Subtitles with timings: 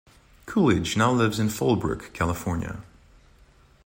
[0.47, 2.81] Coolidge now lives in Fallbrook, California.